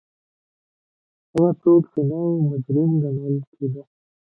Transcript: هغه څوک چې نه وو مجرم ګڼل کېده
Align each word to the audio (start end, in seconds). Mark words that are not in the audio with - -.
هغه 1.31 1.51
څوک 1.61 1.83
چې 1.91 2.01
نه 2.09 2.17
وو 2.23 2.45
مجرم 2.49 2.91
ګڼل 3.03 3.35
کېده 3.51 3.83